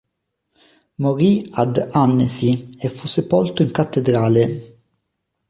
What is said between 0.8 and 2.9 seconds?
Morì ad Annecy e